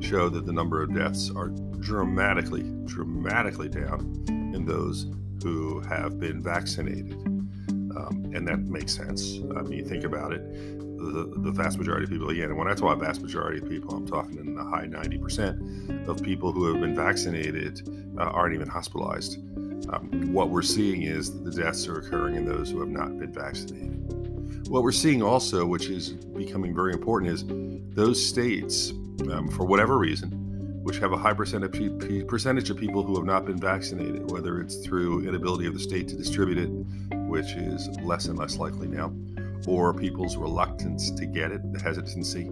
show 0.00 0.28
that 0.28 0.44
the 0.44 0.52
number 0.52 0.82
of 0.82 0.94
deaths 0.94 1.30
are 1.34 1.48
dramatically, 1.80 2.62
dramatically 2.84 3.68
down 3.68 4.24
in 4.28 4.64
those 4.66 5.06
who 5.42 5.80
have 5.80 6.20
been 6.20 6.42
vaccinated. 6.42 7.14
Um, 7.96 8.30
and 8.34 8.46
that 8.46 8.58
makes 8.58 8.94
sense. 8.94 9.38
I 9.56 9.62
mean, 9.62 9.78
you 9.78 9.84
think 9.84 10.04
about 10.04 10.32
it, 10.32 10.42
the, 10.98 11.32
the 11.36 11.50
vast 11.50 11.78
majority 11.78 12.04
of 12.04 12.10
people, 12.10 12.28
again, 12.28 12.50
and 12.50 12.58
when 12.58 12.68
I 12.68 12.74
talk 12.74 12.94
about 12.94 12.98
vast 12.98 13.22
majority 13.22 13.62
of 13.62 13.68
people, 13.68 13.94
I'm 13.94 14.06
talking 14.06 14.38
in 14.38 14.54
the 14.54 14.64
high 14.64 14.86
90% 14.86 16.08
of 16.08 16.22
people 16.22 16.52
who 16.52 16.72
have 16.72 16.80
been 16.80 16.94
vaccinated 16.94 17.88
uh, 18.18 18.22
aren't 18.22 18.54
even 18.54 18.68
hospitalized. 18.68 19.38
Um, 19.92 20.32
what 20.32 20.50
we're 20.50 20.62
seeing 20.62 21.02
is 21.02 21.42
the 21.42 21.50
deaths 21.50 21.86
are 21.86 21.98
occurring 21.98 22.34
in 22.34 22.44
those 22.44 22.70
who 22.70 22.80
have 22.80 22.88
not 22.88 23.18
been 23.18 23.32
vaccinated. 23.32 24.68
What 24.68 24.82
we're 24.82 24.92
seeing 24.92 25.22
also, 25.22 25.64
which 25.64 25.88
is 25.88 26.10
becoming 26.10 26.74
very 26.74 26.92
important, 26.92 27.30
is 27.32 27.44
those 27.94 28.24
states, 28.24 28.90
um, 29.30 29.48
for 29.48 29.64
whatever 29.64 29.96
reason, 29.96 30.30
which 30.82 30.98
have 30.98 31.12
a 31.12 31.16
high 31.16 31.34
percentage, 31.34 32.26
percentage 32.26 32.70
of 32.70 32.76
people 32.76 33.02
who 33.02 33.14
have 33.16 33.24
not 33.24 33.44
been 33.44 33.58
vaccinated, 33.58 34.30
whether 34.30 34.60
it's 34.60 34.76
through 34.76 35.26
inability 35.26 35.66
of 35.66 35.74
the 35.74 35.80
state 35.80 36.08
to 36.08 36.16
distribute 36.16 36.58
it, 36.58 36.68
which 37.28 37.52
is 37.52 37.88
less 38.00 38.26
and 38.26 38.38
less 38.38 38.56
likely 38.56 38.88
now, 38.88 39.12
or 39.66 39.94
people's 39.94 40.36
reluctance 40.36 41.10
to 41.12 41.26
get 41.26 41.52
it, 41.52 41.72
the 41.72 41.80
hesitancy. 41.80 42.50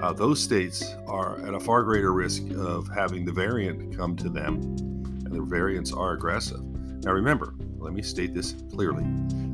Uh, 0.00 0.12
those 0.12 0.42
states 0.42 0.94
are 1.06 1.38
at 1.46 1.54
a 1.54 1.60
far 1.60 1.82
greater 1.82 2.12
risk 2.12 2.42
of 2.56 2.88
having 2.88 3.24
the 3.24 3.32
variant 3.32 3.96
come 3.96 4.14
to 4.14 4.28
them 4.28 4.95
and 5.26 5.34
the 5.34 5.42
variants 5.42 5.92
are 5.92 6.12
aggressive. 6.12 6.62
Now, 7.04 7.12
remember, 7.12 7.54
let 7.78 7.92
me 7.92 8.02
state 8.02 8.32
this 8.32 8.54
clearly. 8.72 9.04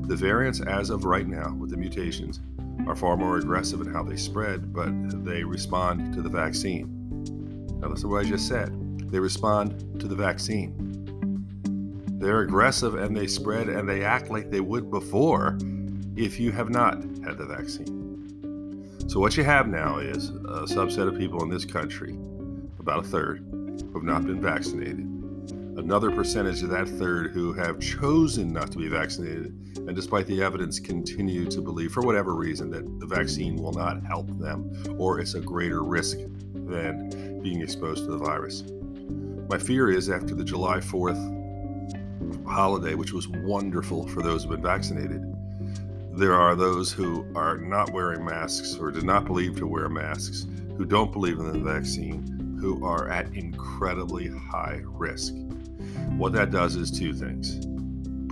The 0.06 0.16
variants, 0.16 0.60
as 0.60 0.90
of 0.90 1.04
right 1.04 1.26
now, 1.26 1.54
with 1.54 1.70
the 1.70 1.76
mutations, 1.76 2.40
are 2.86 2.94
far 2.96 3.16
more 3.16 3.38
aggressive 3.38 3.80
in 3.80 3.92
how 3.92 4.02
they 4.02 4.16
spread, 4.16 4.72
but 4.72 4.90
they 5.24 5.44
respond 5.44 6.14
to 6.14 6.22
the 6.22 6.28
vaccine. 6.28 6.88
Now, 7.80 7.88
listen 7.88 8.08
to 8.08 8.14
what 8.14 8.24
I 8.24 8.28
just 8.28 8.48
said. 8.48 8.70
They 9.10 9.18
respond 9.18 10.00
to 10.00 10.06
the 10.06 10.14
vaccine. 10.14 10.74
They're 12.18 12.40
aggressive 12.40 12.94
and 12.94 13.16
they 13.16 13.26
spread 13.26 13.68
and 13.68 13.88
they 13.88 14.04
act 14.04 14.30
like 14.30 14.50
they 14.50 14.60
would 14.60 14.90
before 14.90 15.58
if 16.16 16.38
you 16.38 16.52
have 16.52 16.70
not 16.70 16.94
had 17.24 17.36
the 17.36 17.46
vaccine. 17.46 17.98
So, 19.08 19.20
what 19.20 19.36
you 19.36 19.44
have 19.44 19.66
now 19.66 19.98
is 19.98 20.28
a 20.28 20.64
subset 20.64 21.08
of 21.08 21.18
people 21.18 21.42
in 21.42 21.48
this 21.48 21.64
country, 21.64 22.16
about 22.78 23.04
a 23.04 23.08
third, 23.08 23.44
who 23.50 23.92
have 23.94 24.04
not 24.04 24.24
been 24.24 24.40
vaccinated 24.40 25.11
another 25.76 26.10
percentage 26.10 26.62
of 26.62 26.68
that 26.68 26.86
third 26.86 27.30
who 27.30 27.52
have 27.52 27.80
chosen 27.80 28.52
not 28.52 28.70
to 28.70 28.78
be 28.78 28.88
vaccinated 28.88 29.46
and 29.76 29.96
despite 29.96 30.26
the 30.26 30.42
evidence 30.42 30.78
continue 30.78 31.46
to 31.46 31.60
believe 31.60 31.92
for 31.92 32.02
whatever 32.02 32.34
reason 32.34 32.70
that 32.70 33.00
the 33.00 33.06
vaccine 33.06 33.56
will 33.56 33.72
not 33.72 34.04
help 34.04 34.26
them 34.38 34.70
or 34.98 35.18
it's 35.18 35.34
a 35.34 35.40
greater 35.40 35.82
risk 35.82 36.18
than 36.54 37.40
being 37.42 37.62
exposed 37.62 38.04
to 38.04 38.10
the 38.10 38.18
virus. 38.18 38.64
My 39.48 39.58
fear 39.58 39.90
is 39.90 40.10
after 40.10 40.34
the 40.34 40.44
july 40.44 40.78
4th 40.78 41.40
holiday 42.46 42.94
which 42.94 43.12
was 43.12 43.28
wonderful 43.28 44.06
for 44.08 44.22
those 44.22 44.42
who've 44.42 44.52
been 44.52 44.62
vaccinated 44.62 45.22
there 46.14 46.34
are 46.34 46.54
those 46.54 46.92
who 46.92 47.26
are 47.34 47.56
not 47.56 47.90
wearing 47.92 48.22
masks 48.22 48.76
or 48.76 48.90
do 48.90 49.00
not 49.00 49.24
believe 49.24 49.56
to 49.56 49.66
wear 49.66 49.88
masks 49.88 50.46
who 50.76 50.84
don't 50.84 51.10
believe 51.10 51.38
in 51.38 51.50
the 51.50 51.58
vaccine 51.58 52.58
who 52.60 52.84
are 52.84 53.08
at 53.08 53.26
incredibly 53.34 54.28
high 54.28 54.80
risk 54.84 55.34
what 56.16 56.32
that 56.32 56.50
does 56.50 56.76
is 56.76 56.90
two 56.90 57.12
things 57.12 57.66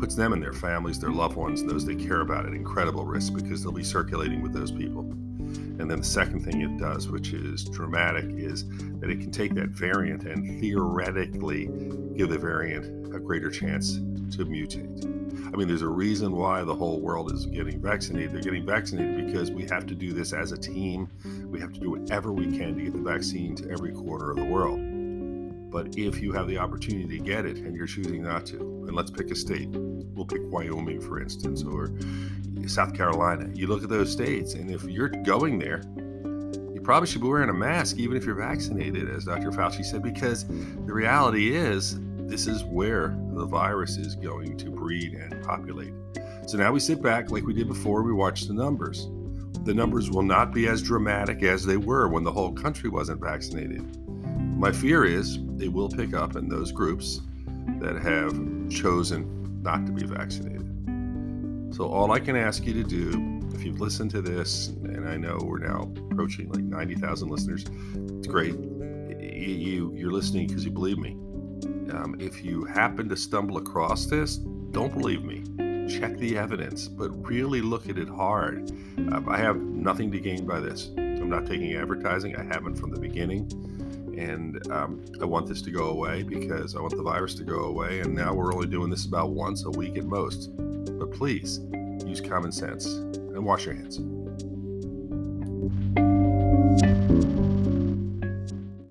puts 0.01 0.15
them 0.15 0.33
and 0.33 0.43
their 0.43 0.55
families, 0.55 0.99
their 0.99 1.11
loved 1.11 1.37
ones, 1.37 1.63
those 1.63 1.85
they 1.85 1.95
care 1.95 2.23
about 2.23 2.47
at 2.47 2.55
incredible 2.55 3.05
risk 3.05 3.35
because 3.35 3.63
they'll 3.63 3.71
be 3.71 3.85
circulating 3.85 4.41
with 4.41 4.53
those 4.53 4.73
people. 4.73 5.03
And 5.03 5.91
then 5.91 5.99
the 5.99 6.05
second 6.05 6.41
thing 6.41 6.63
it 6.63 6.79
does, 6.79 7.09
which 7.09 7.35
is 7.35 7.65
dramatic, 7.65 8.25
is 8.31 8.67
that 9.01 9.11
it 9.11 9.21
can 9.21 9.31
take 9.31 9.55
that 9.55 9.69
variant 9.69 10.25
and 10.25 10.59
theoretically 10.61 11.67
give 12.17 12.31
the 12.31 12.39
variant 12.39 13.15
a 13.15 13.21
greater 13.21 13.51
chance 13.51 13.97
to 13.97 14.47
mutate. 14.47 15.05
I 15.53 15.57
mean, 15.57 15.69
there's 15.69 15.83
a 15.83 15.89
reason 15.89 16.33
why 16.33 16.65
the 16.65 16.75
whole 16.75 17.01
world 17.01 17.33
is 17.33 17.47
getting 17.47 17.81
vaccinated. 17.81 18.33
They're 18.33 18.41
getting 18.41 18.65
vaccinated 18.65 19.27
because 19.27 19.51
we 19.51 19.65
have 19.65 19.87
to 19.87 19.95
do 19.95 20.13
this 20.13 20.33
as 20.33 20.53
a 20.53 20.57
team. 20.57 21.09
We 21.47 21.61
have 21.61 21.73
to 21.73 21.81
do 21.81 21.91
whatever 21.91 22.33
we 22.33 22.47
can 22.57 22.77
to 22.77 22.83
get 22.83 22.93
the 22.93 23.01
vaccine 23.01 23.55
to 23.57 23.71
every 23.71 23.93
corner 23.93 24.31
of 24.31 24.37
the 24.37 24.45
world. 24.45 25.00
But 25.71 25.97
if 25.97 26.21
you 26.21 26.33
have 26.33 26.49
the 26.49 26.59
opportunity 26.59 27.19
to 27.19 27.25
get 27.25 27.47
it 27.47 27.59
and 27.59 27.77
you're 27.77 27.87
choosing 27.87 28.23
not 28.23 28.45
to, 28.47 28.59
and 28.59 28.93
let's 28.93 29.11
pick 29.11 29.31
a 29.31 29.37
state, 29.37 29.69
we'll 29.71 30.27
pick 30.27 30.43
Wyoming, 30.45 31.01
for 31.01 31.21
instance, 31.21 31.63
or 31.63 31.93
South 32.67 32.95
Carolina. 32.95 33.49
You 33.55 33.67
look 33.67 33.83
at 33.83 33.89
those 33.89 34.11
states, 34.11 34.55
and 34.55 34.71
if 34.71 34.85
you're 34.85 35.09
going 35.09 35.59
there, 35.59 35.83
you 36.75 36.81
probably 36.83 37.09
should 37.09 37.21
be 37.21 37.29
wearing 37.29 37.51
a 37.51 37.55
mask, 37.55 37.99
even 37.99 38.17
if 38.17 38.25
you're 38.25 38.35
vaccinated, 38.35 39.09
as 39.09 39.25
Dr. 39.25 39.51
Fauci 39.51 39.85
said, 39.85 40.03
because 40.03 40.47
the 40.47 40.93
reality 40.93 41.55
is 41.55 41.99
this 42.27 42.47
is 42.47 42.65
where 42.65 43.17
the 43.33 43.45
virus 43.45 43.97
is 43.97 44.15
going 44.15 44.57
to 44.59 44.71
breed 44.71 45.15
and 45.15 45.43
populate. 45.45 45.93
So 46.47 46.59
now 46.59 46.73
we 46.73 46.81
sit 46.81 47.03
back 47.03 47.31
like 47.31 47.45
we 47.45 47.55
did 47.55 47.69
before, 47.69 48.03
we 48.03 48.13
watch 48.13 48.47
the 48.47 48.55
numbers. 48.55 49.09
The 49.65 49.75
numbers 49.75 50.11
will 50.11 50.23
not 50.23 50.53
be 50.53 50.69
as 50.69 50.83
dramatic 50.83 51.43
as 51.43 51.65
they 51.65 51.77
were 51.77 52.09
when 52.09 52.25
the 52.25 52.33
whole 52.33 52.53
country 52.53 52.89
wasn't 52.89 53.21
vaccinated. 53.21 53.85
My 54.57 54.73
fear 54.73 55.05
is 55.05 55.39
they 55.61 55.69
will 55.69 55.91
pick 55.91 56.15
up 56.15 56.37
in 56.37 56.49
those 56.49 56.73
groups 56.73 57.21
that 57.81 57.97
have 57.97 58.33
chosen 58.71 59.61
not 59.63 59.85
to 59.85 59.93
be 59.93 60.05
vaccinated. 60.07 60.67
So, 61.75 61.87
all 61.87 62.13
I 62.13 62.19
can 62.19 62.35
ask 62.35 62.65
you 62.65 62.73
to 62.73 62.83
do, 62.83 63.41
if 63.55 63.63
you've 63.63 63.81
listened 63.81 64.11
to 64.13 64.23
this, 64.23 64.69
and 64.69 65.09
I 65.09 65.17
know 65.17 65.39
we're 65.43 65.59
now 65.59 65.93
approaching 66.11 66.49
like 66.49 66.63
90,000 66.63 67.29
listeners, 67.29 67.67
it's 68.19 68.27
great. 68.27 68.55
You, 68.55 69.93
you, 69.95 70.09
are 70.09 70.13
listening 70.13 70.47
because 70.47 70.65
you 70.65 70.71
believe 70.71 70.99
me. 70.99 71.11
Um, 71.93 72.17
if 72.19 72.43
you 72.43 72.65
happen 72.65 73.09
to 73.11 73.17
stumble 73.17 73.59
across 73.59 74.07
this, 74.07 74.37
don't 74.37 74.93
believe 74.93 75.25
me. 75.25 75.45
Check 75.89 76.17
the 76.17 76.39
evidence, 76.39 76.89
but 76.89 77.09
really 77.29 77.61
look 77.61 77.89
at 77.89 77.99
it 77.99 78.09
hard. 78.09 78.71
Um, 79.13 79.27
I 79.29 79.37
have 79.39 79.61
nothing 79.61 80.11
to 80.13 80.21
gain 80.21 80.47
by 80.47 80.61
this. 80.61 80.91
I'm 80.97 81.29
not 81.29 81.47
taking 81.47 81.75
advertising, 81.75 82.35
I 82.37 82.45
haven't 82.45 82.77
from 82.77 82.91
the 82.91 83.01
beginning 83.01 83.49
and 84.21 84.71
um, 84.71 85.03
I 85.21 85.25
want 85.25 85.47
this 85.47 85.63
to 85.63 85.71
go 85.71 85.91
away 85.91 86.23
because 86.23 86.77
I 86.77 86.81
want 86.81 86.95
the 86.95 87.03
virus 87.03 87.35
to 87.37 87.45
go 87.45 87.61
away. 87.65 88.01
And 88.01 88.15
now 88.15 88.35
we're 88.35 88.55
only 88.55 88.69
doing 88.69 88.91
this 88.91 89.07
about 89.07 89.31
once 89.31 89.65
a 89.65 89.71
week 89.71 89.97
at 89.97 90.05
most. 90.05 90.51
But 90.57 91.11
please 91.11 91.61
use 92.05 92.21
common 92.21 92.53
sense 92.53 92.87
and 92.87 93.45
wash 93.45 93.65
your 93.65 93.75
hands. 93.75 94.01